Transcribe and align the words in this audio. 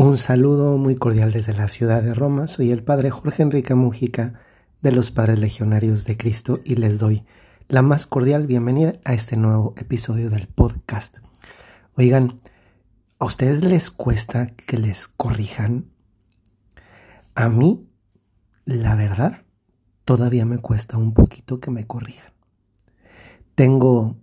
Un 0.00 0.16
saludo 0.16 0.76
muy 0.76 0.94
cordial 0.94 1.32
desde 1.32 1.54
la 1.54 1.66
ciudad 1.66 2.04
de 2.04 2.14
Roma. 2.14 2.46
Soy 2.46 2.70
el 2.70 2.84
padre 2.84 3.10
Jorge 3.10 3.42
Enrique 3.42 3.74
Mujica 3.74 4.34
de 4.80 4.92
los 4.92 5.10
Padres 5.10 5.40
Legionarios 5.40 6.04
de 6.04 6.16
Cristo 6.16 6.60
y 6.64 6.76
les 6.76 7.00
doy 7.00 7.24
la 7.66 7.82
más 7.82 8.06
cordial 8.06 8.46
bienvenida 8.46 8.92
a 9.04 9.12
este 9.12 9.36
nuevo 9.36 9.74
episodio 9.76 10.30
del 10.30 10.46
podcast. 10.46 11.16
Oigan, 11.96 12.40
¿a 13.18 13.24
ustedes 13.24 13.64
les 13.64 13.90
cuesta 13.90 14.46
que 14.46 14.78
les 14.78 15.08
corrijan? 15.08 15.90
A 17.34 17.48
mí, 17.48 17.90
la 18.66 18.94
verdad, 18.94 19.42
todavía 20.04 20.46
me 20.46 20.58
cuesta 20.58 20.96
un 20.96 21.12
poquito 21.12 21.58
que 21.58 21.72
me 21.72 21.88
corrijan. 21.88 22.32
Tengo, 23.56 24.16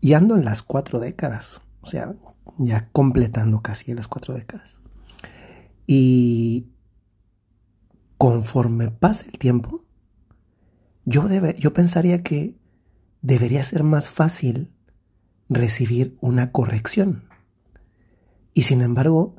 y 0.00 0.12
ando 0.12 0.36
en 0.36 0.44
las 0.44 0.62
cuatro 0.62 1.00
décadas, 1.00 1.62
o 1.80 1.88
sea, 1.88 2.14
ya 2.58 2.88
completando 2.90 3.60
casi 3.62 3.94
las 3.94 4.08
cuatro 4.08 4.34
décadas. 4.34 4.80
Y 5.86 6.68
conforme 8.18 8.90
pase 8.90 9.26
el 9.26 9.38
tiempo, 9.38 9.84
yo, 11.04 11.28
yo 11.56 11.72
pensaría 11.72 12.22
que 12.22 12.58
debería 13.22 13.62
ser 13.64 13.82
más 13.82 14.10
fácil 14.10 14.72
recibir 15.48 16.16
una 16.20 16.52
corrección. 16.52 17.28
Y 18.54 18.62
sin 18.62 18.80
embargo, 18.82 19.36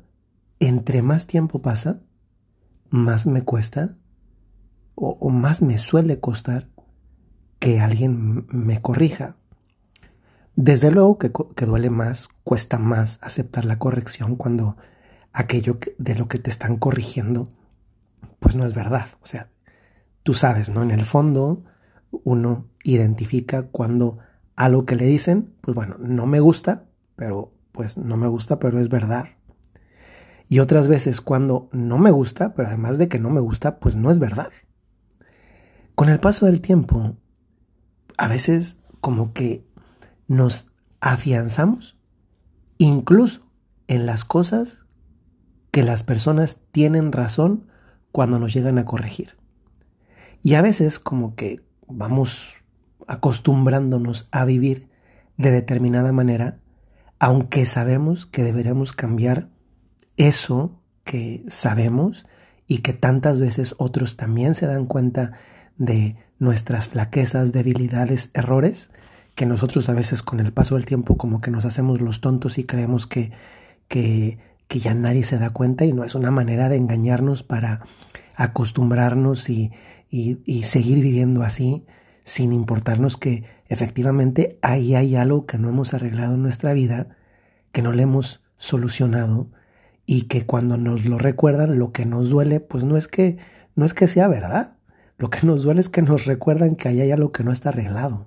entre 0.60 1.02
más 1.02 1.26
tiempo 1.26 1.60
pasa, 1.60 2.02
más 2.90 3.26
me 3.26 3.42
cuesta 3.42 3.96
o 4.94 5.30
más 5.30 5.62
me 5.62 5.78
suele 5.78 6.18
costar 6.18 6.68
que 7.58 7.80
alguien 7.80 8.46
me 8.48 8.80
corrija. 8.80 9.36
Desde 10.60 10.90
luego 10.90 11.18
que, 11.18 11.30
duele 11.66 11.88
más, 11.88 12.30
cuesta 12.42 12.78
más 12.78 13.20
aceptar 13.22 13.64
la 13.64 13.78
corrección 13.78 14.34
cuando 14.34 14.76
aquello 15.32 15.78
de 15.98 16.16
lo 16.16 16.26
que 16.26 16.40
te 16.40 16.50
están 16.50 16.78
corrigiendo, 16.78 17.44
pues 18.40 18.56
no 18.56 18.66
es 18.66 18.74
verdad. 18.74 19.06
O 19.22 19.26
sea, 19.26 19.50
tú 20.24 20.34
sabes, 20.34 20.68
¿no? 20.68 20.82
En 20.82 20.90
el 20.90 21.04
fondo, 21.04 21.62
uno 22.10 22.66
identifica 22.82 23.68
cuando 23.68 24.18
algo 24.56 24.84
que 24.84 24.96
le 24.96 25.06
dicen, 25.06 25.54
pues 25.60 25.76
bueno, 25.76 25.94
no 26.00 26.26
me 26.26 26.40
gusta, 26.40 26.86
pero 27.14 27.52
pues 27.70 27.96
no 27.96 28.16
me 28.16 28.26
gusta, 28.26 28.58
pero 28.58 28.80
es 28.80 28.88
verdad. 28.88 29.26
Y 30.48 30.58
otras 30.58 30.88
veces 30.88 31.20
cuando 31.20 31.68
no 31.70 31.98
me 31.98 32.10
gusta, 32.10 32.54
pero 32.54 32.66
además 32.66 32.98
de 32.98 33.06
que 33.06 33.20
no 33.20 33.30
me 33.30 33.38
gusta, 33.38 33.78
pues 33.78 33.94
no 33.94 34.10
es 34.10 34.18
verdad. 34.18 34.50
Con 35.94 36.08
el 36.08 36.18
paso 36.18 36.46
del 36.46 36.60
tiempo, 36.60 37.14
a 38.16 38.26
veces 38.26 38.78
como 39.00 39.32
que 39.32 39.67
nos 40.28 40.72
afianzamos 41.00 41.96
incluso 42.78 43.50
en 43.88 44.06
las 44.06 44.24
cosas 44.24 44.84
que 45.70 45.82
las 45.82 46.02
personas 46.02 46.60
tienen 46.70 47.12
razón 47.12 47.66
cuando 48.12 48.38
nos 48.38 48.54
llegan 48.54 48.78
a 48.78 48.84
corregir. 48.84 49.36
Y 50.42 50.54
a 50.54 50.62
veces 50.62 50.98
como 50.98 51.34
que 51.34 51.62
vamos 51.86 52.54
acostumbrándonos 53.06 54.28
a 54.30 54.44
vivir 54.44 54.88
de 55.36 55.50
determinada 55.50 56.12
manera, 56.12 56.60
aunque 57.18 57.66
sabemos 57.66 58.26
que 58.26 58.44
deberíamos 58.44 58.92
cambiar 58.92 59.48
eso 60.16 60.80
que 61.04 61.44
sabemos 61.48 62.26
y 62.66 62.78
que 62.78 62.92
tantas 62.92 63.40
veces 63.40 63.74
otros 63.78 64.16
también 64.16 64.54
se 64.54 64.66
dan 64.66 64.86
cuenta 64.86 65.32
de 65.76 66.16
nuestras 66.38 66.88
flaquezas, 66.88 67.52
debilidades, 67.52 68.30
errores, 68.34 68.90
que 69.38 69.46
nosotros 69.46 69.88
a 69.88 69.94
veces 69.94 70.24
con 70.24 70.40
el 70.40 70.52
paso 70.52 70.74
del 70.74 70.84
tiempo 70.84 71.16
como 71.16 71.40
que 71.40 71.52
nos 71.52 71.64
hacemos 71.64 72.00
los 72.00 72.20
tontos 72.20 72.58
y 72.58 72.64
creemos 72.64 73.06
que, 73.06 73.30
que, 73.86 74.36
que 74.66 74.80
ya 74.80 74.94
nadie 74.94 75.22
se 75.22 75.38
da 75.38 75.50
cuenta 75.50 75.84
y 75.84 75.92
no 75.92 76.02
es 76.02 76.16
una 76.16 76.32
manera 76.32 76.68
de 76.68 76.76
engañarnos 76.76 77.44
para 77.44 77.82
acostumbrarnos 78.34 79.48
y, 79.48 79.70
y, 80.10 80.40
y 80.44 80.64
seguir 80.64 81.00
viviendo 81.00 81.44
así 81.44 81.86
sin 82.24 82.52
importarnos 82.52 83.16
que 83.16 83.44
efectivamente 83.68 84.58
ahí 84.60 84.96
hay 84.96 85.14
algo 85.14 85.46
que 85.46 85.56
no 85.56 85.68
hemos 85.68 85.94
arreglado 85.94 86.34
en 86.34 86.42
nuestra 86.42 86.72
vida, 86.72 87.16
que 87.70 87.80
no 87.80 87.92
le 87.92 88.02
hemos 88.02 88.42
solucionado 88.56 89.52
y 90.04 90.22
que 90.22 90.46
cuando 90.46 90.78
nos 90.78 91.04
lo 91.04 91.16
recuerdan 91.16 91.78
lo 91.78 91.92
que 91.92 92.06
nos 92.06 92.28
duele 92.28 92.58
pues 92.58 92.82
no 92.82 92.96
es 92.96 93.06
que 93.06 93.38
no 93.76 93.84
es 93.84 93.94
que 93.94 94.08
sea 94.08 94.26
verdad, 94.26 94.78
lo 95.16 95.30
que 95.30 95.46
nos 95.46 95.62
duele 95.62 95.80
es 95.80 95.88
que 95.88 96.02
nos 96.02 96.24
recuerdan 96.24 96.74
que 96.74 96.88
ahí 96.88 97.00
hay 97.00 97.12
algo 97.12 97.30
que 97.30 97.44
no 97.44 97.52
está 97.52 97.68
arreglado. 97.68 98.26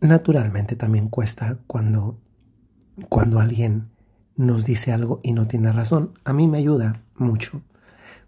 Naturalmente 0.00 0.76
también 0.76 1.08
cuesta 1.08 1.58
cuando, 1.66 2.18
cuando 3.08 3.40
alguien 3.40 3.90
nos 4.36 4.64
dice 4.64 4.92
algo 4.92 5.20
y 5.22 5.32
no 5.32 5.46
tiene 5.46 5.72
razón. 5.72 6.12
A 6.24 6.32
mí 6.32 6.46
me 6.48 6.58
ayuda 6.58 7.02
mucho 7.16 7.62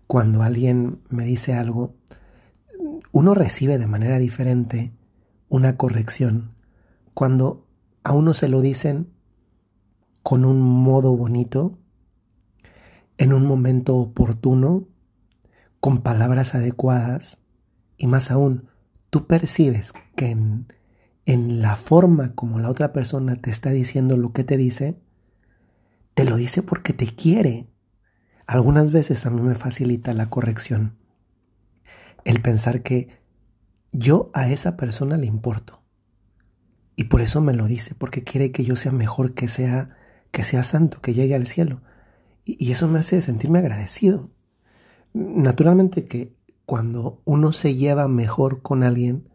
cuando 0.07 0.43
alguien 0.43 1.01
me 1.11 1.25
dice 1.25 1.55
algo, 1.55 1.95
uno 3.13 3.35
recibe 3.35 3.77
de 3.77 3.87
manera 3.87 4.19
diferente 4.19 4.93
una 5.51 5.77
corrección 5.77 6.55
cuando 7.13 7.67
a 8.05 8.13
uno 8.13 8.33
se 8.33 8.49
lo 8.49 8.63
dicen 8.63 9.13
con 10.23 10.45
un 10.45 10.61
modo 10.61 11.17
bonito, 11.17 11.79
en 13.19 13.33
un 13.33 13.45
momento 13.45 13.97
oportuno, 13.97 14.87
con 15.81 15.99
palabras 16.03 16.55
adecuadas 16.55 17.39
y 17.97 18.07
más 18.07 18.31
aún, 18.31 18.69
tú 19.11 19.27
percibes 19.27 19.93
que 20.17 20.31
en 20.31 20.73
en 21.29 21.61
la 21.61 21.77
forma 21.77 22.35
como 22.35 22.59
la 22.59 22.71
otra 22.71 22.95
persona 22.95 23.37
te 23.37 23.51
está 23.51 23.69
diciendo 23.69 24.17
lo 24.17 24.33
que 24.33 24.45
te 24.45 24.57
dice, 24.57 24.99
te 26.15 26.25
lo 26.25 26.37
dice 26.37 26.63
porque 26.63 26.95
te 26.95 27.05
quiere. 27.05 27.69
Algunas 28.47 28.93
veces 28.93 29.27
a 29.27 29.31
mí 29.31 29.43
me 29.43 29.55
facilita 29.55 30.15
la 30.15 30.31
corrección. 30.31 30.97
El 32.25 32.41
pensar 32.41 32.83
que 32.83 33.21
yo 33.93 34.31
a 34.33 34.49
esa 34.49 34.79
persona 34.79 35.19
le 35.19 35.27
importo. 35.27 35.83
Y 36.97 37.05
por 37.05 37.21
eso 37.21 37.43
me 37.43 37.53
lo 37.53 37.67
dice, 37.67 37.95
porque 37.95 38.25
quiere 38.25 38.51
que 38.51 38.65
yo 38.65 38.75
sea 38.75 38.93
mejor, 38.93 39.35
que 39.35 39.49
sea, 39.49 39.99
que 40.31 40.45
sea 40.45 40.65
santo, 40.65 41.03
que 41.03 41.13
llegue 41.13 41.35
al 41.35 41.47
cielo. 41.47 41.83
Y, 42.43 42.57
y 42.59 42.73
eso 42.73 42.89
me 42.89 43.01
hace 43.01 43.21
sentirme 43.21 43.59
agradecido. 43.59 44.31
Naturalmente 45.13 46.07
que 46.07 46.35
cuando 46.65 47.21
uno 47.27 47.53
se 47.53 47.75
lleva 47.75 48.09
mejor 48.09 48.63
con 48.63 48.83
alguien, 48.83 49.29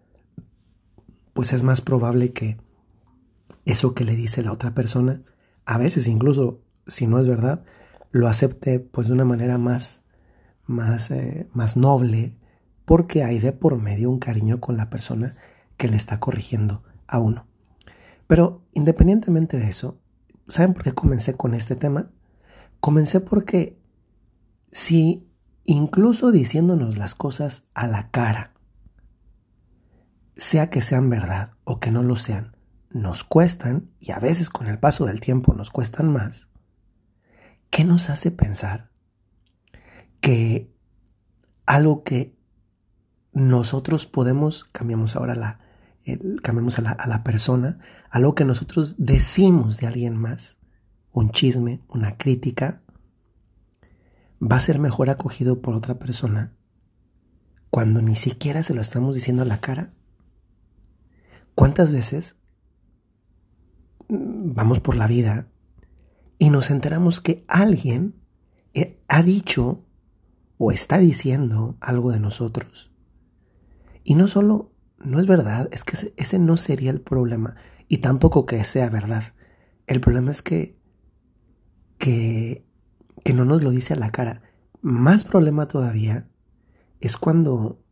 pues 1.34 1.54
es 1.54 1.64
más 1.64 1.82
probable 1.82 2.32
que 2.32 2.58
eso 3.66 3.94
que 3.94 4.04
le 4.04 4.16
dice 4.16 4.44
la 4.44 4.52
otra 4.52 4.74
persona, 4.74 5.22
a 5.66 5.78
veces 5.78 6.08
incluso 6.08 6.62
si 6.88 7.08
no 7.08 7.20
es 7.20 7.28
verdad, 7.28 7.64
lo 8.12 8.28
acepte 8.28 8.80
pues 8.80 9.08
de 9.08 9.14
una 9.14 9.26
manera 9.26 9.58
más, 9.58 10.02
más, 10.66 11.12
eh, 11.12 11.48
más 11.54 11.78
noble, 11.78 12.36
porque 12.86 13.24
hay 13.24 13.40
de 13.40 13.52
por 13.54 13.78
medio 13.78 14.10
un 14.10 14.20
cariño 14.20 14.60
con 14.60 14.78
la 14.78 14.90
persona 14.90 15.36
que 15.78 15.88
le 15.88 15.98
está 15.98 16.20
corrigiendo 16.20 16.84
a 17.08 17.20
uno. 17.20 17.48
Pero 18.28 18.64
independientemente 18.74 19.58
de 19.58 19.70
eso, 19.70 20.00
¿saben 20.48 20.74
por 20.74 20.84
qué 20.84 20.92
comencé 20.94 21.36
con 21.36 21.54
este 21.54 21.76
tema? 21.76 22.12
Comencé 22.80 23.20
porque 23.20 23.80
si 24.72 25.28
incluso 25.64 26.32
diciéndonos 26.32 26.98
las 26.98 27.16
cosas 27.16 27.64
a 27.74 27.88
la 27.88 28.10
cara, 28.12 28.53
sea 30.36 30.70
que 30.70 30.82
sean 30.82 31.10
verdad 31.10 31.54
o 31.64 31.80
que 31.80 31.92
no 31.92 32.04
lo 32.04 32.16
sean, 32.16 32.56
nos 32.90 33.24
cuestan, 33.24 33.90
y 34.00 34.12
a 34.12 34.20
veces 34.20 34.50
con 34.50 34.68
el 34.68 34.80
paso 34.80 35.06
del 35.06 35.20
tiempo 35.20 35.54
nos 35.54 35.70
cuestan 35.70 36.12
más, 36.12 36.48
¿qué 37.70 37.84
nos 37.84 38.10
hace 38.10 38.32
pensar 38.32 38.92
que 40.22 40.72
algo 41.66 42.04
que 42.04 42.38
nosotros 43.32 44.06
podemos, 44.06 44.64
cambiamos 44.66 45.16
ahora 45.16 45.36
la, 45.36 45.60
cambiamos 46.42 46.78
a 46.80 46.82
la, 46.82 46.92
a 46.92 47.08
la 47.08 47.24
persona, 47.24 47.80
algo 48.10 48.36
que 48.36 48.46
nosotros 48.46 48.96
decimos 48.98 49.78
de 49.78 49.88
alguien 49.88 50.18
más, 50.18 50.58
un 51.12 51.32
chisme, 51.32 51.82
una 51.88 52.18
crítica, 52.18 52.84
va 54.42 54.58
a 54.58 54.62
ser 54.62 54.80
mejor 54.80 55.10
acogido 55.10 55.62
por 55.62 55.74
otra 55.74 56.00
persona 56.00 56.54
cuando 57.70 58.02
ni 58.02 58.16
siquiera 58.16 58.62
se 58.62 58.76
lo 58.76 58.82
estamos 58.82 59.16
diciendo 59.16 59.42
a 59.42 59.46
la 59.46 59.60
cara? 59.60 59.94
¿Cuántas 61.56 61.92
veces 61.92 62.36
vamos 64.08 64.80
por 64.80 64.96
la 64.96 65.08
vida 65.08 65.48
y 66.38 66.50
nos 66.50 66.72
enteramos 66.72 67.20
que 67.20 67.46
alguien 67.48 68.16
eh, 68.74 69.02
ha 69.08 69.24
dicho 69.24 69.86
o 70.58 70.72
está 70.72 70.98
diciendo 70.98 71.78
algo 71.80 72.12
de 72.12 72.20
nosotros? 72.20 72.92
Y 74.04 74.16
no 74.16 74.28
solo 74.28 74.74
no 75.04 75.20
es 75.20 75.28
verdad, 75.28 75.70
es 75.72 75.84
que 75.84 76.14
ese, 76.16 76.40
no 76.40 76.58
sería 76.58 76.92
el 76.92 77.02
problema 77.02 77.56
y 77.88 77.98
tampoco 77.98 78.46
que 78.46 78.64
sea 78.64 78.90
verdad. 78.90 79.34
El 79.86 80.00
problema 80.02 80.32
es 80.32 80.42
que, 80.42 80.80
que, 81.98 82.66
que 83.24 83.34
no 83.34 83.46
nos 83.46 83.64
lo 83.64 83.72
dice 83.72 83.94
a 83.94 83.98
la 83.98 84.12
cara. 84.12 84.42
Más 84.82 85.24
problema 85.24 85.66
todavía 85.66 86.28
es 87.00 87.18
cuando 87.18 87.83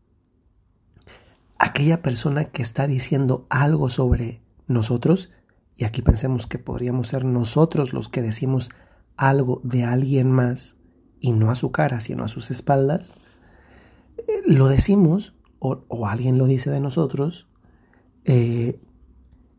aquella 1.62 2.02
persona 2.02 2.46
que 2.46 2.64
está 2.64 2.88
diciendo 2.88 3.46
algo 3.50 3.88
sobre 3.88 4.42
nosotros, 4.68 5.30
y 5.76 5.84
aquí 5.84 6.02
pensemos 6.02 6.48
que 6.48 6.58
podríamos 6.58 7.10
ser 7.10 7.24
nosotros 7.24 7.94
los 7.94 8.10
que 8.10 8.24
decimos 8.24 8.72
algo 9.16 9.62
de 9.64 9.84
alguien 9.84 10.32
más 10.32 10.76
y 11.20 11.34
no 11.34 11.52
a 11.52 11.56
su 11.56 11.72
cara, 11.72 12.00
sino 12.00 12.24
a 12.24 12.30
sus 12.30 12.50
espaldas, 12.50 13.14
eh, 14.18 14.42
lo 14.48 14.68
decimos 14.68 15.36
o, 15.60 16.08
alguien 16.08 16.40
lo 16.40 16.48
dice 16.48 16.72
de 16.72 16.80
nosotros 16.80 17.48
eh, 18.26 18.82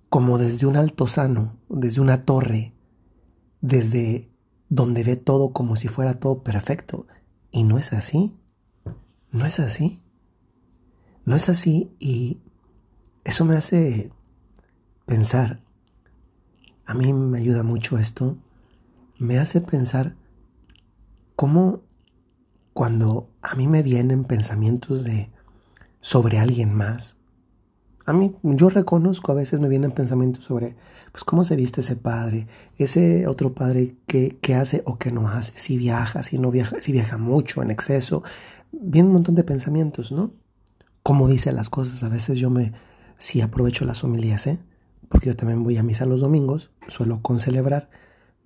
como 0.08 0.38
desde 0.38 0.66
un 0.66 0.76
alto 0.76 1.06
sano, 1.06 1.56
desde 1.68 2.00
una 2.00 2.24
torre, 2.24 2.74
desde 3.60 4.28
donde 4.68 5.04
ve 5.04 5.14
todo 5.14 5.52
como 5.52 5.76
si 5.76 5.86
fuera 5.86 6.14
todo 6.14 6.42
perfecto. 6.42 7.06
Y 7.52 7.62
no 7.62 7.78
es 7.78 7.92
así. 7.92 8.40
No 9.30 9.46
es 9.46 9.60
así. 9.60 10.01
No 11.24 11.36
es 11.36 11.48
así 11.48 11.92
y 11.98 12.40
eso 13.24 13.44
me 13.44 13.56
hace 13.56 14.10
pensar. 15.06 15.60
A 16.84 16.94
mí 16.94 17.12
me 17.12 17.38
ayuda 17.38 17.62
mucho 17.62 17.98
esto. 17.98 18.38
Me 19.18 19.38
hace 19.38 19.60
pensar 19.60 20.16
cómo 21.36 21.82
cuando 22.72 23.30
a 23.42 23.54
mí 23.54 23.68
me 23.68 23.82
vienen 23.82 24.24
pensamientos 24.24 25.04
de 25.04 25.30
sobre 26.00 26.38
alguien 26.38 26.74
más, 26.74 27.16
a 28.04 28.12
mí, 28.12 28.34
yo 28.42 28.68
reconozco, 28.68 29.30
a 29.30 29.36
veces 29.36 29.60
me 29.60 29.68
vienen 29.68 29.92
pensamientos 29.92 30.44
sobre, 30.44 30.76
pues, 31.12 31.22
cómo 31.22 31.44
se 31.44 31.54
viste 31.54 31.82
ese 31.82 31.94
padre, 31.94 32.48
ese 32.76 33.28
otro 33.28 33.54
padre 33.54 33.94
que, 34.06 34.54
hace 34.56 34.82
o 34.86 34.98
que 34.98 35.12
no 35.12 35.28
hace, 35.28 35.52
si 35.56 35.78
viaja, 35.78 36.24
si 36.24 36.38
no 36.38 36.50
viaja, 36.50 36.80
si 36.80 36.90
viaja 36.90 37.16
mucho, 37.16 37.62
en 37.62 37.70
exceso. 37.70 38.24
Vienen 38.72 39.08
un 39.08 39.14
montón 39.14 39.36
de 39.36 39.44
pensamientos, 39.44 40.10
¿no? 40.10 40.32
Cómo 41.02 41.28
dice 41.28 41.52
las 41.52 41.70
cosas. 41.70 42.02
A 42.02 42.08
veces 42.08 42.38
yo 42.38 42.50
me, 42.50 42.72
sí 43.18 43.40
aprovecho 43.40 43.84
las 43.84 44.04
homilías, 44.04 44.46
¿eh? 44.46 44.60
Porque 45.08 45.26
yo 45.26 45.36
también 45.36 45.62
voy 45.62 45.76
a 45.76 45.82
misa 45.82 46.06
los 46.06 46.20
domingos, 46.20 46.70
suelo 46.88 47.20
concelebrar, 47.22 47.90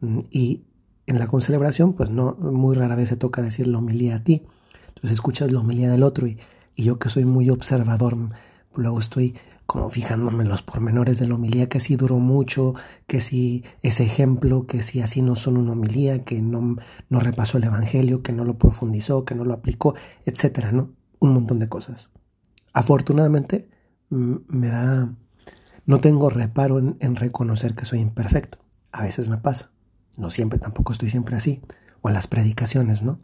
mm, 0.00 0.20
y 0.30 0.64
en 1.06 1.18
la 1.18 1.28
concelebración, 1.28 1.92
pues 1.92 2.10
no, 2.10 2.34
muy 2.34 2.74
rara 2.74 2.96
vez 2.96 3.08
se 3.08 3.16
toca 3.16 3.40
decir 3.42 3.66
la 3.68 3.78
homilía 3.78 4.16
a 4.16 4.24
ti. 4.24 4.44
Entonces 4.88 5.12
escuchas 5.12 5.52
la 5.52 5.60
homilía 5.60 5.88
del 5.90 6.02
otro 6.02 6.26
y, 6.26 6.38
yo 6.76 6.98
que 6.98 7.08
soy 7.08 7.24
muy 7.24 7.48
observador, 7.50 8.16
Luego 8.74 8.98
estoy 8.98 9.34
como 9.64 9.88
fijándome 9.88 10.42
en 10.42 10.50
los 10.50 10.62
pormenores 10.62 11.18
de 11.18 11.26
la 11.26 11.34
homilía, 11.34 11.68
que 11.68 11.80
si 11.80 11.96
duró 11.96 12.18
mucho, 12.18 12.74
que 13.06 13.22
si 13.22 13.64
ese 13.82 14.04
ejemplo, 14.04 14.66
que 14.66 14.82
si 14.82 15.00
así 15.00 15.22
no 15.22 15.34
son 15.34 15.56
una 15.56 15.72
homilía, 15.72 16.24
que 16.24 16.42
no, 16.42 16.76
no 17.08 17.20
repasó 17.20 17.56
el 17.56 17.64
Evangelio, 17.64 18.22
que 18.22 18.32
no 18.32 18.44
lo 18.44 18.58
profundizó, 18.58 19.24
que 19.24 19.34
no 19.34 19.46
lo 19.46 19.54
aplicó, 19.54 19.94
etcétera, 20.26 20.72
¿no? 20.72 20.90
Un 21.20 21.32
montón 21.32 21.58
de 21.58 21.70
cosas. 21.70 22.10
Afortunadamente, 22.76 23.70
me 24.10 24.68
da. 24.68 25.14
No 25.86 26.00
tengo 26.02 26.28
reparo 26.28 26.78
en, 26.78 27.16
reconocer 27.16 27.74
que 27.74 27.86
soy 27.86 28.00
imperfecto. 28.00 28.58
A 28.92 29.02
veces 29.02 29.30
me 29.30 29.38
pasa. 29.38 29.70
No 30.18 30.28
siempre, 30.28 30.58
tampoco 30.58 30.92
estoy 30.92 31.08
siempre 31.08 31.36
así. 31.36 31.62
O 32.02 32.10
las 32.10 32.26
predicaciones, 32.26 33.02
¿no? 33.02 33.18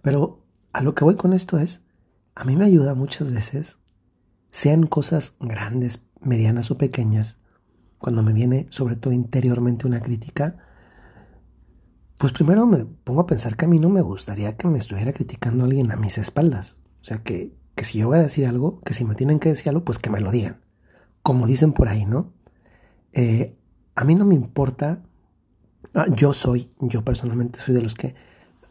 Pero 0.00 0.46
a 0.72 0.80
lo 0.80 0.94
que 0.94 1.02
voy 1.02 1.16
con 1.16 1.32
esto 1.32 1.58
es, 1.58 1.80
a 2.36 2.44
mí 2.44 2.54
me 2.54 2.66
ayuda 2.66 2.94
muchas 2.94 3.32
veces 3.32 3.78
sean 4.52 4.86
cosas 4.86 5.34
grandes, 5.40 6.06
medianas 6.20 6.70
o 6.70 6.78
pequeñas, 6.78 7.38
cuando 7.98 8.22
me 8.22 8.32
viene 8.32 8.68
sobre 8.70 8.94
todo 8.94 9.12
interiormente 9.12 9.88
una 9.88 10.02
crítica, 10.02 10.56
pues 12.16 12.32
primero 12.32 12.64
me 12.64 12.84
pongo 12.84 13.22
a 13.22 13.26
pensar 13.26 13.56
que 13.56 13.64
a 13.64 13.68
mí 13.68 13.80
no 13.80 13.88
me 13.88 14.02
gustaría 14.02 14.56
que 14.56 14.68
me 14.68 14.78
estuviera 14.78 15.12
criticando 15.12 15.64
alguien 15.64 15.90
a 15.90 15.96
mis 15.96 16.16
espaldas. 16.16 16.78
O 17.00 17.04
sea, 17.04 17.24
que, 17.24 17.56
que 17.74 17.84
si 17.84 17.98
yo 17.98 18.08
voy 18.08 18.18
a 18.18 18.22
decir 18.22 18.46
algo, 18.46 18.80
que 18.80 18.94
si 18.94 19.04
me 19.04 19.14
tienen 19.14 19.40
que 19.40 19.48
decir 19.48 19.68
algo, 19.68 19.84
pues 19.84 19.98
que 19.98 20.10
me 20.10 20.20
lo 20.20 20.30
digan. 20.30 20.60
Como 21.22 21.46
dicen 21.46 21.72
por 21.72 21.88
ahí, 21.88 22.06
¿no? 22.06 22.32
Eh, 23.12 23.56
a 23.94 24.04
mí 24.04 24.14
no 24.14 24.24
me 24.24 24.34
importa, 24.34 25.02
ah, 25.94 26.06
yo 26.14 26.34
soy, 26.34 26.70
yo 26.80 27.04
personalmente 27.04 27.58
soy 27.60 27.74
de 27.74 27.82
los 27.82 27.94
que 27.94 28.14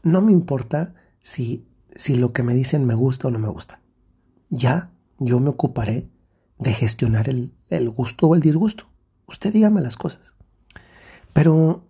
no 0.04 0.22
me 0.22 0.32
importa 0.32 0.94
si, 1.22 1.66
si 1.96 2.16
lo 2.16 2.34
que 2.34 2.44
me 2.44 2.54
dicen 2.54 2.86
me 2.86 2.94
gusta 2.94 3.28
o 3.28 3.32
no 3.32 3.40
me 3.40 3.48
gusta. 3.48 3.82
Ya 4.50 4.92
yo 5.20 5.40
me 5.40 5.50
ocuparé 5.50 6.10
de 6.60 6.74
gestionar 6.74 7.30
el, 7.30 7.54
gusto 7.90 8.28
o 8.28 8.36
el 8.36 8.42
disgusto. 8.42 8.88
Usted 9.28 9.52
dígame 9.54 9.82
las 9.82 9.98
cosas. 9.98 10.34
Pero, 11.34 11.88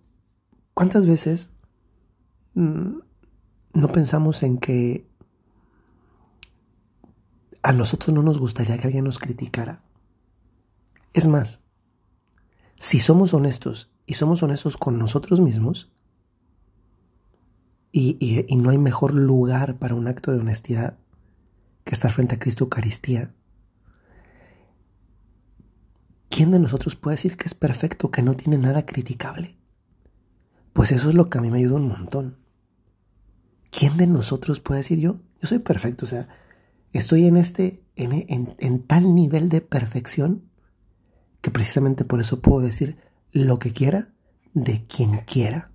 ¿cuántas 0.73 1.05
veces 1.05 1.49
mm, 2.53 2.97
no 3.73 3.91
pensamos 3.91 4.43
en 4.43 4.57
que 4.57 5.07
a 7.63 7.73
nosotros 7.73 8.13
no 8.13 8.21
nos 8.21 8.37
gustaría 8.37 8.77
que 8.77 8.87
alguien 8.87 9.05
nos 9.05 9.17
criticara? 9.17 9.81
Es 11.13 11.27
más, 11.27 11.61
si 12.75 12.99
somos 12.99 13.33
honestos 13.33 13.91
y 14.05 14.13
somos 14.13 14.43
honestos 14.43 14.77
con 14.77 14.99
nosotros 14.99 15.39
mismos, 15.39 15.91
y 17.95 18.47
no 18.57 18.71
hay 18.71 18.77
mejor 18.79 19.13
lugar 19.13 19.77
para 19.77 19.93
un 19.95 20.07
acto 20.07 20.31
de 20.31 20.39
honestidad 20.39 20.97
que 21.83 21.93
estar 21.93 22.11
frente 22.11 22.35
a 22.35 22.39
Cristo 22.39 22.63
Eucaristía, 22.63 23.33
¿quién 26.29 26.49
de 26.49 26.57
nosotros 26.57 26.95
puede 26.95 27.17
decir 27.17 27.37
que 27.37 27.45
es 27.45 27.53
perfecto, 27.53 28.09
que 28.09 28.23
no 28.23 28.33
tiene 28.33 28.57
nada 28.57 28.85
criticable? 28.85 29.55
Pues 30.73 30.91
eso 30.91 31.09
es 31.09 31.15
lo 31.15 31.29
que 31.29 31.37
a 31.37 31.41
mí 31.41 31.51
me 31.51 31.59
ayuda 31.59 31.75
un 31.75 31.87
montón. 31.87 32.37
¿Quién 33.69 33.95
de 33.97 34.07
nosotros 34.07 34.59
puede 34.59 34.79
decir 34.79 34.97
yo? 34.97 35.19
Yo 35.39 35.47
soy 35.47 35.59
perfecto, 35.59 36.05
o 36.05 36.09
sea, 36.09 36.27
estoy 36.93 37.27
en 37.27 37.37
este, 37.37 37.83
en, 37.95 38.55
en 38.57 38.83
tal 38.83 39.13
nivel 39.13 39.49
de 39.49 39.61
perfección 39.61 40.49
que 41.41 41.51
precisamente 41.51 42.05
por 42.05 42.21
eso 42.21 42.41
puedo 42.41 42.61
decir 42.61 42.97
lo 43.33 43.59
que 43.59 43.73
quiera 43.73 44.13
de 44.53 44.83
quien 44.85 45.17
quiera, 45.25 45.71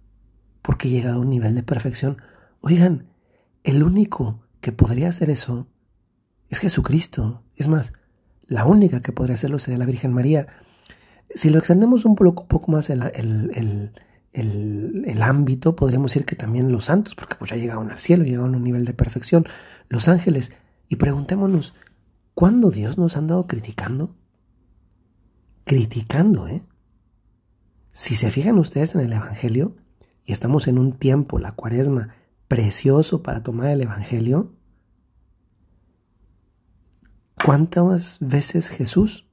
porque 0.63 0.89
he 0.89 0.91
llegado 0.91 1.17
a 1.17 1.21
un 1.21 1.31
nivel 1.31 1.55
de 1.55 1.63
perfección. 1.63 2.17
Oigan, 2.61 3.09
el 3.65 3.83
único 3.83 4.41
que 4.61 4.73
podría 4.73 5.11
hacer 5.11 5.29
eso 5.31 5.69
es 6.49 6.59
Jesucristo. 6.59 7.43
Es 7.57 7.69
más, 7.69 7.93
la 8.47 8.65
única 8.65 9.01
que 9.01 9.13
podría 9.13 9.35
hacerlo 9.35 9.59
sería 9.59 9.79
la 9.79 9.87
Virgen 9.87 10.13
María. 10.15 10.47
Si 11.35 11.51
lo 11.51 11.59
extendemos 11.59 12.05
un 12.05 12.15
poco, 12.15 12.47
poco 12.47 12.73
más 12.73 12.89
el, 12.89 13.03
el, 14.33 15.23
ámbito, 15.23 15.77
podríamos 15.77 16.13
decir 16.13 16.25
que 16.25 16.37
también 16.37 16.73
los 16.73 16.87
santos, 16.87 17.15
porque 17.15 17.35
pues 17.35 17.51
ya 17.51 17.57
llegaron 17.57 17.91
al 17.91 17.99
cielo, 17.99 18.25
llegaron 18.25 18.55
a 18.55 18.57
un 18.57 18.65
nivel 18.65 18.87
de 18.87 18.95
perfección, 18.95 19.45
los 19.89 20.09
ángeles. 20.09 20.53
Y 20.89 20.97
preguntémonos, 20.97 21.75
¿cuándo 22.35 22.71
Dios 22.71 22.99
nos 22.99 23.17
ha 23.17 23.21
andado 23.21 23.47
criticando? 23.47 24.17
Criticando, 25.65 26.49
¿eh? 26.49 26.63
Si 27.93 28.15
se 28.15 28.31
fijan 28.31 28.59
ustedes 28.59 28.95
en 28.95 29.03
el 29.03 29.13
Evangelio, 29.13 29.77
y 30.25 30.33
estamos 30.33 30.69
en 30.69 30.79
un 30.79 30.93
tiempo, 30.93 31.39
la 31.39 31.53
cuaresma, 31.53 32.15
precioso 32.49 33.23
para 33.23 33.43
tomar 33.43 33.71
el 33.71 33.83
Evangelio, 33.83 34.59
¿Cuántas 37.45 38.19
veces 38.21 38.69
Jesús 38.69 39.27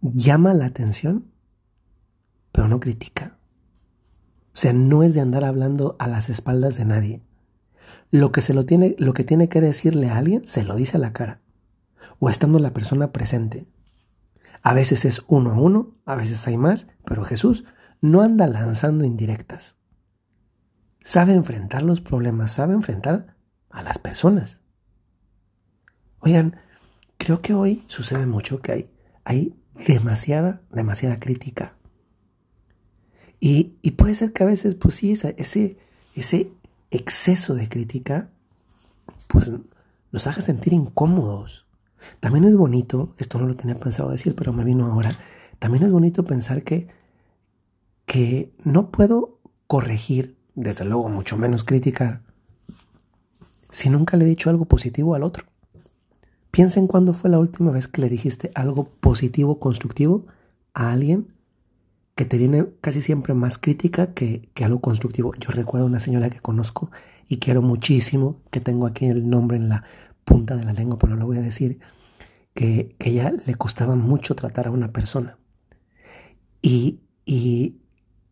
llama 0.00 0.52
la 0.54 0.66
atención, 0.66 1.32
pero 2.52 2.68
no 2.68 2.78
critica? 2.78 3.38
O 4.54 4.58
sea, 4.58 4.72
no 4.72 5.02
es 5.02 5.14
de 5.14 5.22
andar 5.22 5.44
hablando 5.44 5.96
a 5.98 6.06
las 6.08 6.28
espaldas 6.28 6.76
de 6.76 6.84
nadie. 6.84 7.22
Lo 8.10 8.32
que 8.32 8.42
se 8.42 8.54
lo 8.54 8.66
tiene, 8.66 8.94
lo 8.98 9.14
que 9.14 9.24
tiene 9.24 9.48
que 9.48 9.60
decirle 9.60 10.08
a 10.08 10.18
alguien, 10.18 10.46
se 10.46 10.64
lo 10.64 10.76
dice 10.76 10.96
a 10.96 11.00
la 11.00 11.12
cara. 11.12 11.40
O 12.18 12.28
estando 12.28 12.58
la 12.58 12.72
persona 12.72 13.12
presente. 13.12 13.66
A 14.62 14.74
veces 14.74 15.04
es 15.04 15.22
uno 15.26 15.50
a 15.50 15.54
uno, 15.54 15.92
a 16.04 16.14
veces 16.14 16.46
hay 16.46 16.56
más, 16.56 16.86
pero 17.04 17.24
Jesús 17.24 17.64
no 18.00 18.22
anda 18.22 18.46
lanzando 18.46 19.04
indirectas. 19.04 19.76
Sabe 21.04 21.32
enfrentar 21.32 21.82
los 21.82 22.00
problemas, 22.00 22.52
sabe 22.52 22.74
enfrentar 22.74 23.36
a 23.70 23.82
las 23.82 23.98
personas. 23.98 24.60
Oigan, 26.20 26.56
creo 27.16 27.42
que 27.42 27.54
hoy 27.54 27.84
sucede 27.88 28.26
mucho 28.26 28.60
que 28.60 28.72
hay, 28.72 28.90
hay 29.24 29.56
demasiada, 29.86 30.62
demasiada 30.70 31.18
crítica. 31.18 31.76
Y, 33.40 33.90
puede 33.96 34.14
ser 34.14 34.32
que 34.32 34.44
a 34.44 34.46
veces, 34.46 34.76
pues 34.76 34.94
sí, 34.94 35.10
ese, 35.10 35.76
ese 36.14 36.52
exceso 36.92 37.54
de 37.54 37.68
crítica, 37.68 38.30
pues 39.26 39.50
nos 40.12 40.26
haga 40.26 40.42
sentir 40.42 40.74
incómodos. 40.74 41.66
También 42.20 42.44
es 42.44 42.56
bonito, 42.56 43.12
esto 43.18 43.38
no 43.38 43.46
lo 43.46 43.56
tenía 43.56 43.78
pensado 43.80 44.10
decir, 44.10 44.34
pero 44.36 44.52
me 44.52 44.64
vino 44.64 44.86
ahora, 44.86 45.16
también 45.58 45.84
es 45.84 45.92
bonito 45.92 46.24
pensar 46.24 46.62
que, 46.62 46.88
que 48.04 48.52
no 48.64 48.90
puedo 48.90 49.38
corregir, 49.66 50.36
desde 50.54 50.84
luego 50.84 51.08
mucho 51.08 51.38
menos 51.38 51.64
criticar, 51.64 52.20
si 53.70 53.88
nunca 53.88 54.16
le 54.16 54.24
he 54.24 54.28
dicho 54.28 54.50
algo 54.50 54.66
positivo 54.66 55.14
al 55.14 55.22
otro. 55.22 55.46
Piensa 56.50 56.78
en 56.78 56.86
cuándo 56.86 57.14
fue 57.14 57.30
la 57.30 57.38
última 57.38 57.70
vez 57.70 57.88
que 57.88 58.02
le 58.02 58.10
dijiste 58.10 58.50
algo 58.54 58.84
positivo, 58.84 59.58
constructivo 59.58 60.26
a 60.74 60.92
alguien 60.92 61.32
que 62.14 62.24
te 62.24 62.38
viene 62.38 62.66
casi 62.80 63.02
siempre 63.02 63.34
más 63.34 63.58
crítica 63.58 64.12
que, 64.14 64.50
algo 64.62 64.80
constructivo. 64.80 65.34
Yo 65.34 65.50
recuerdo 65.50 65.86
una 65.86 66.00
señora 66.00 66.30
que 66.30 66.40
conozco 66.40 66.90
y 67.26 67.38
quiero 67.38 67.62
muchísimo, 67.62 68.40
que 68.50 68.60
tengo 68.60 68.86
aquí 68.86 69.06
el 69.06 69.28
nombre 69.28 69.56
en 69.56 69.68
la 69.68 69.84
punta 70.24 70.56
de 70.56 70.64
la 70.64 70.72
lengua, 70.72 70.98
pero 70.98 71.14
no 71.14 71.20
lo 71.20 71.26
voy 71.26 71.38
a 71.38 71.42
decir, 71.42 71.80
que, 72.54 72.94
que 72.98 73.10
ella 73.10 73.32
le 73.46 73.54
costaba 73.54 73.96
mucho 73.96 74.34
tratar 74.34 74.66
a 74.66 74.70
una 74.70 74.92
persona. 74.92 75.38
Y, 76.60 77.00
y 77.24 77.80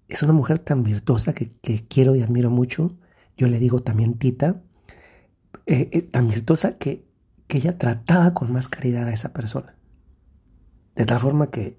es 0.08 0.22
una 0.22 0.32
mujer 0.32 0.58
tan 0.58 0.82
virtuosa 0.82 1.32
que, 1.32 1.48
quiero 1.88 2.14
y 2.14 2.22
admiro 2.22 2.50
mucho. 2.50 2.96
Yo 3.36 3.46
le 3.46 3.58
digo 3.58 3.80
también 3.80 4.18
Tita, 4.18 4.62
eh, 5.66 5.88
eh, 5.92 6.02
tan 6.02 6.28
virtuosa 6.28 6.76
que, 6.76 7.06
que 7.46 7.58
ella 7.58 7.78
trataba 7.78 8.34
con 8.34 8.52
más 8.52 8.68
caridad 8.68 9.08
a 9.08 9.12
esa 9.12 9.32
persona. 9.32 9.74
De 10.94 11.06
tal 11.06 11.20
forma 11.20 11.50
que, 11.50 11.78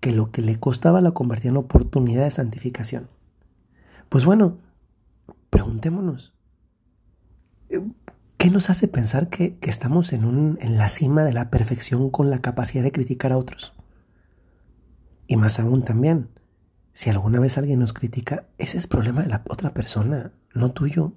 que 0.00 0.12
lo 0.12 0.30
que 0.30 0.42
le 0.42 0.58
costaba 0.58 1.00
la 1.00 1.12
convertía 1.12 1.50
en 1.50 1.56
oportunidad 1.56 2.24
de 2.24 2.30
santificación. 2.30 3.08
Pues 4.08 4.24
bueno, 4.24 4.58
preguntémonos, 5.50 6.32
¿qué 8.36 8.50
nos 8.50 8.70
hace 8.70 8.88
pensar 8.88 9.28
que, 9.28 9.58
que 9.58 9.70
estamos 9.70 10.12
en, 10.12 10.24
un, 10.24 10.58
en 10.60 10.76
la 10.78 10.88
cima 10.88 11.24
de 11.24 11.32
la 11.32 11.50
perfección 11.50 12.10
con 12.10 12.30
la 12.30 12.40
capacidad 12.40 12.82
de 12.82 12.92
criticar 12.92 13.32
a 13.32 13.38
otros? 13.38 13.72
Y 15.26 15.36
más 15.36 15.58
aún 15.58 15.84
también, 15.84 16.28
si 16.92 17.10
alguna 17.10 17.40
vez 17.40 17.58
alguien 17.58 17.80
nos 17.80 17.92
critica, 17.92 18.46
ese 18.58 18.78
es 18.78 18.86
problema 18.86 19.22
de 19.22 19.28
la 19.28 19.42
otra 19.48 19.74
persona, 19.74 20.32
no 20.54 20.70
tuyo. 20.70 21.12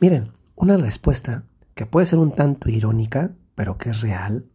Miren, 0.00 0.32
una 0.56 0.76
respuesta 0.76 1.44
que 1.74 1.86
puede 1.86 2.06
ser 2.06 2.18
un 2.18 2.34
tanto 2.34 2.68
irónica, 2.68 3.32
pero 3.54 3.78
que 3.78 3.90
es 3.90 4.00
real, 4.00 4.46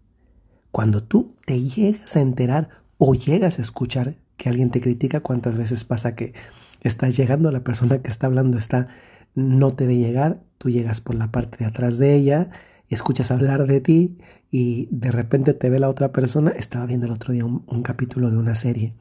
cuando 0.72 1.02
tú 1.02 1.36
te 1.46 1.60
llegas 1.60 2.16
a 2.16 2.22
enterar 2.22 2.84
o 2.98 3.14
llegas 3.14 3.60
a 3.60 3.62
escuchar 3.62 4.16
que 4.38 4.50
alguien 4.50 4.72
te 4.72 4.82
critica, 4.82 5.22
¿cuántas 5.22 5.58
veces 5.58 5.84
pasa 5.84 6.16
que 6.16 6.34
estás 6.82 7.18
llegando, 7.18 7.52
la 7.52 7.64
persona 7.64 8.00
que 8.00 8.10
está 8.10 8.28
hablando 8.28 8.58
está 8.58 8.88
no 9.36 9.72
te 9.72 9.86
ve 9.86 9.98
llegar, 9.98 10.42
tú 10.58 10.70
llegas 10.70 11.02
por 11.02 11.16
la 11.16 11.32
parte 11.32 11.58
de 11.60 11.66
atrás 11.66 11.98
de 11.98 12.16
ella, 12.16 12.50
escuchas 12.90 13.32
hablar 13.32 13.68
de 13.68 13.82
ti 13.82 14.18
y 14.50 14.88
de 14.92 15.12
repente 15.12 15.54
te 15.54 15.70
ve 15.70 15.80
la 15.80 15.90
otra 15.90 16.12
persona. 16.12 16.52
Estaba 16.52 16.86
viendo 16.86 17.06
el 17.06 17.12
otro 17.12 17.34
día 17.34 17.46
un 17.46 17.84
capítulo 17.84 18.32
de 18.32 18.38
una 18.38 18.56
serie 18.56 18.96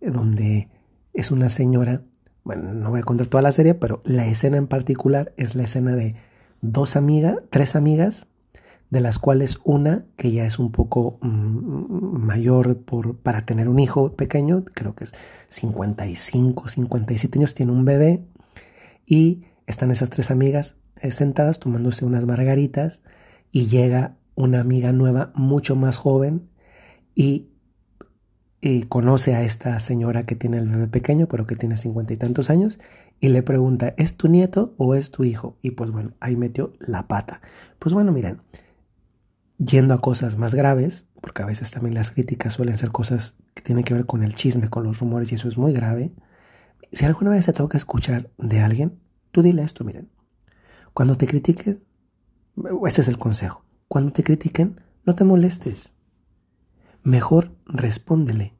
donde 0.00 0.68
es 1.12 1.30
una 1.30 1.50
señora, 1.50 2.02
bueno, 2.42 2.74
no 2.74 2.90
voy 2.90 3.00
a 3.00 3.04
contar 3.04 3.26
toda 3.28 3.42
la 3.42 3.52
serie, 3.52 3.74
pero 3.74 4.02
la 4.04 4.26
escena 4.26 4.56
en 4.56 4.66
particular 4.66 5.32
es 5.36 5.54
la 5.54 5.62
escena 5.62 5.94
de 5.94 6.16
dos 6.60 6.96
amigas, 6.96 7.36
tres 7.50 7.76
amigas, 7.76 8.26
de 8.94 9.00
las 9.00 9.18
cuales 9.18 9.58
una 9.64 10.06
que 10.16 10.30
ya 10.30 10.46
es 10.46 10.60
un 10.60 10.70
poco 10.70 11.18
mm, 11.20 12.16
mayor 12.16 12.78
por, 12.78 13.18
para 13.18 13.42
tener 13.42 13.68
un 13.68 13.80
hijo 13.80 14.14
pequeño, 14.14 14.64
creo 14.64 14.94
que 14.94 15.02
es 15.02 15.12
55, 15.48 16.68
57 16.68 17.38
años, 17.38 17.54
tiene 17.54 17.72
un 17.72 17.84
bebé 17.84 18.24
y 19.04 19.42
están 19.66 19.90
esas 19.90 20.10
tres 20.10 20.30
amigas 20.30 20.76
eh, 21.00 21.10
sentadas 21.10 21.58
tomándose 21.58 22.04
unas 22.04 22.24
margaritas 22.24 23.02
y 23.50 23.66
llega 23.66 24.16
una 24.36 24.60
amiga 24.60 24.92
nueva 24.92 25.32
mucho 25.34 25.74
más 25.74 25.96
joven 25.96 26.48
y 27.16 27.48
y 28.66 28.84
conoce 28.84 29.34
a 29.34 29.42
esta 29.42 29.78
señora 29.78 30.22
que 30.22 30.36
tiene 30.36 30.56
el 30.56 30.66
bebé 30.66 30.88
pequeño, 30.88 31.26
pero 31.28 31.46
que 31.46 31.54
tiene 31.54 31.76
cincuenta 31.76 32.14
y 32.14 32.16
tantos 32.16 32.48
años, 32.48 32.78
y 33.20 33.28
le 33.28 33.42
pregunta, 33.42 33.92
¿es 33.98 34.16
tu 34.16 34.28
nieto 34.28 34.74
o 34.78 34.94
es 34.94 35.10
tu 35.10 35.22
hijo? 35.24 35.58
Y 35.60 35.72
pues 35.72 35.90
bueno, 35.90 36.14
ahí 36.18 36.34
metió 36.34 36.72
la 36.78 37.06
pata. 37.06 37.42
Pues 37.78 37.92
bueno, 37.92 38.10
miren, 38.10 38.40
yendo 39.58 39.94
a 39.94 40.00
cosas 40.00 40.36
más 40.36 40.54
graves, 40.54 41.06
porque 41.20 41.42
a 41.42 41.46
veces 41.46 41.70
también 41.70 41.94
las 41.94 42.10
críticas 42.10 42.54
suelen 42.54 42.76
ser 42.76 42.90
cosas 42.90 43.34
que 43.54 43.62
tienen 43.62 43.84
que 43.84 43.94
ver 43.94 44.06
con 44.06 44.22
el 44.22 44.34
chisme, 44.34 44.68
con 44.68 44.84
los 44.84 44.98
rumores, 44.98 45.30
y 45.32 45.36
eso 45.36 45.48
es 45.48 45.56
muy 45.56 45.72
grave. 45.72 46.12
Si 46.92 47.04
alguna 47.04 47.30
vez 47.30 47.46
te 47.46 47.52
toca 47.52 47.76
escuchar 47.76 48.30
de 48.38 48.60
alguien, 48.60 49.00
tú 49.30 49.42
dile 49.42 49.62
esto, 49.62 49.84
miren. 49.84 50.10
Cuando 50.92 51.16
te 51.16 51.26
critiquen, 51.26 51.82
ese 52.86 53.00
es 53.00 53.08
el 53.08 53.18
consejo, 53.18 53.64
cuando 53.88 54.12
te 54.12 54.22
critiquen, 54.22 54.80
no 55.04 55.14
te 55.14 55.24
molestes. 55.24 55.92
Mejor 57.02 57.56
respóndele 57.66 58.56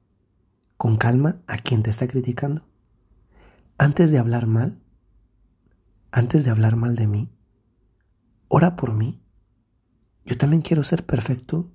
con 0.76 0.96
calma 0.96 1.40
a 1.46 1.56
quien 1.56 1.82
te 1.82 1.90
está 1.90 2.06
criticando. 2.06 2.66
Antes 3.78 4.10
de 4.10 4.18
hablar 4.18 4.46
mal, 4.46 4.78
antes 6.10 6.44
de 6.44 6.50
hablar 6.50 6.76
mal 6.76 6.94
de 6.94 7.06
mí, 7.08 7.32
ora 8.48 8.76
por 8.76 8.92
mí. 8.92 9.23
Yo 10.24 10.36
también 10.36 10.62
quiero 10.62 10.82
ser 10.82 11.04
perfecto 11.04 11.70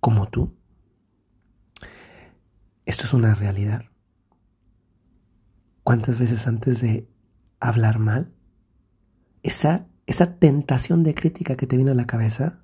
como 0.00 0.28
tú. 0.28 0.54
Esto 2.84 3.04
es 3.04 3.14
una 3.14 3.34
realidad. 3.34 3.84
¿Cuántas 5.82 6.18
veces 6.18 6.46
antes 6.46 6.80
de 6.80 7.08
hablar 7.62 7.98
mal, 7.98 8.32
esa, 9.42 9.86
esa 10.06 10.36
tentación 10.36 11.02
de 11.04 11.14
crítica 11.14 11.56
que 11.56 11.66
te 11.66 11.76
vino 11.76 11.92
a 11.92 11.94
la 11.94 12.06
cabeza, 12.06 12.60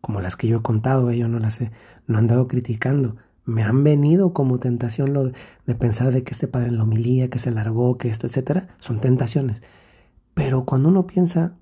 como 0.00 0.20
las 0.20 0.36
que 0.36 0.46
yo 0.46 0.58
he 0.58 0.62
contado, 0.62 1.10
ellos 1.10 1.28
no 1.28 1.40
las 1.40 1.60
he, 1.60 1.72
no 2.06 2.18
han 2.18 2.28
dado 2.28 2.46
criticando. 2.46 3.16
Me 3.44 3.64
han 3.64 3.82
venido 3.82 4.32
como 4.32 4.60
tentación 4.60 5.12
lo 5.12 5.24
de, 5.24 5.74
pensar 5.74 6.12
de 6.12 6.22
que 6.22 6.32
este 6.32 6.48
padre 6.48 6.68
en 6.68 6.76
la 6.76 6.84
homilía, 6.84 7.28
que 7.28 7.40
se 7.40 7.50
largó, 7.50 7.98
que 7.98 8.08
esto, 8.08 8.26
etcétera, 8.26 8.68
son 8.78 9.00
tentaciones. 9.00 9.62
Pero 10.34 10.64
cuando 10.64 10.88
uno 10.88 11.06
piensa, 11.06 11.56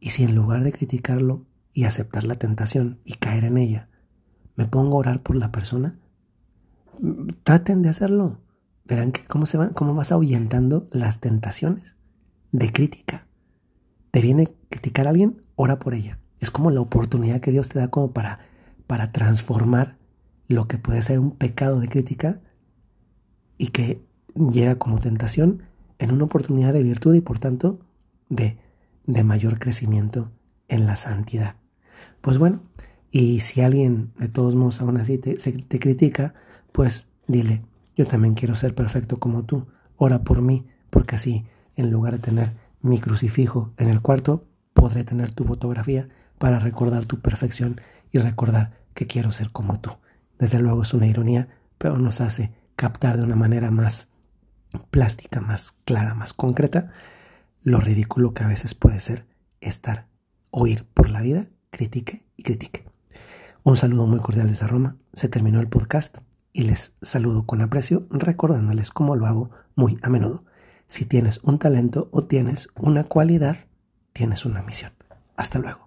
y 0.00 0.10
si 0.10 0.24
en 0.24 0.34
lugar 0.34 0.64
de 0.64 0.72
criticarlo 0.72 1.46
y 1.74 1.84
aceptar 1.84 2.24
la 2.24 2.36
tentación 2.36 3.00
y 3.04 3.14
caer 3.14 3.44
en 3.44 3.58
ella, 3.58 3.90
me 4.56 4.66
pongo 4.66 4.96
a 4.96 5.00
orar 5.00 5.22
por 5.22 5.36
la 5.36 5.52
persona, 5.52 5.98
traten 7.42 7.82
de 7.82 7.88
hacerlo. 7.90 8.40
Verán 8.84 9.12
que 9.12 9.24
cómo 9.24 9.44
se 9.44 9.56
van, 9.56 9.70
cómo 9.70 9.94
vas 9.94 10.12
ahuyentando 10.12 10.88
las 10.92 11.20
tentaciones 11.20 11.96
de 12.52 12.72
crítica. 12.72 13.26
Te 14.12 14.20
viene 14.20 14.44
a 14.44 14.68
criticar 14.68 15.06
a 15.06 15.10
alguien, 15.10 15.42
ora 15.56 15.78
por 15.80 15.94
ella. 15.94 16.20
Es 16.38 16.50
como 16.50 16.70
la 16.70 16.80
oportunidad 16.80 17.40
que 17.40 17.50
Dios 17.50 17.68
te 17.68 17.78
da 17.78 17.88
como 17.88 18.12
para, 18.12 18.40
para 18.86 19.10
transformar 19.10 19.98
lo 20.46 20.68
que 20.68 20.78
puede 20.78 21.02
ser 21.02 21.18
un 21.18 21.32
pecado 21.32 21.80
de 21.80 21.88
crítica 21.88 22.40
y 23.58 23.68
que 23.68 24.06
llega 24.36 24.76
como 24.76 24.98
tentación 24.98 25.62
en 25.98 26.12
una 26.12 26.24
oportunidad 26.24 26.72
de 26.72 26.82
virtud 26.82 27.14
y 27.14 27.20
por 27.20 27.38
tanto 27.38 27.80
de, 28.28 28.58
de 29.06 29.24
mayor 29.24 29.58
crecimiento 29.58 30.30
en 30.68 30.86
la 30.86 30.96
santidad. 30.96 31.56
Pues 32.20 32.38
bueno, 32.38 32.62
y 33.10 33.40
si 33.40 33.60
alguien 33.60 34.12
de 34.18 34.28
todos 34.28 34.54
modos 34.54 34.80
aún 34.80 34.96
así 34.96 35.18
te, 35.18 35.34
te 35.36 35.78
critica, 35.78 36.34
pues 36.72 37.08
dile, 37.26 37.62
yo 37.96 38.06
también 38.06 38.34
quiero 38.34 38.56
ser 38.56 38.74
perfecto 38.74 39.18
como 39.18 39.44
tú, 39.44 39.66
ora 39.96 40.24
por 40.24 40.42
mí, 40.42 40.66
porque 40.90 41.16
así, 41.16 41.46
en 41.76 41.90
lugar 41.90 42.14
de 42.14 42.18
tener 42.18 42.52
mi 42.80 43.00
crucifijo 43.00 43.72
en 43.76 43.88
el 43.88 44.00
cuarto, 44.00 44.46
podré 44.72 45.04
tener 45.04 45.32
tu 45.32 45.44
fotografía 45.44 46.08
para 46.38 46.58
recordar 46.58 47.06
tu 47.06 47.20
perfección 47.20 47.80
y 48.10 48.18
recordar 48.18 48.78
que 48.94 49.06
quiero 49.06 49.30
ser 49.30 49.50
como 49.50 49.80
tú. 49.80 49.90
Desde 50.38 50.58
luego 50.60 50.82
es 50.82 50.92
una 50.94 51.06
ironía, 51.06 51.48
pero 51.78 51.98
nos 51.98 52.20
hace 52.20 52.52
captar 52.76 53.16
de 53.16 53.22
una 53.22 53.36
manera 53.36 53.70
más 53.70 54.08
plástica, 54.90 55.40
más 55.40 55.72
clara, 55.84 56.14
más 56.14 56.32
concreta, 56.32 56.90
lo 57.62 57.80
ridículo 57.80 58.34
que 58.34 58.44
a 58.44 58.48
veces 58.48 58.74
puede 58.74 59.00
ser 59.00 59.26
estar 59.60 60.08
o 60.50 60.66
ir 60.66 60.84
por 60.84 61.10
la 61.10 61.22
vida, 61.22 61.46
critique 61.74 62.24
y 62.36 62.44
critique. 62.44 62.84
Un 63.64 63.76
saludo 63.76 64.06
muy 64.06 64.20
cordial 64.20 64.46
desde 64.46 64.66
Roma. 64.66 64.96
Se 65.12 65.28
terminó 65.28 65.60
el 65.60 65.68
podcast 65.68 66.18
y 66.52 66.62
les 66.62 66.92
saludo 67.02 67.46
con 67.46 67.60
aprecio 67.62 68.06
recordándoles 68.10 68.90
cómo 68.90 69.16
lo 69.16 69.26
hago 69.26 69.50
muy 69.74 69.98
a 70.02 70.08
menudo. 70.08 70.44
Si 70.86 71.04
tienes 71.04 71.40
un 71.42 71.58
talento 71.58 72.08
o 72.12 72.24
tienes 72.24 72.68
una 72.76 73.04
cualidad, 73.04 73.56
tienes 74.12 74.44
una 74.44 74.62
misión. 74.62 74.92
Hasta 75.36 75.58
luego. 75.58 75.80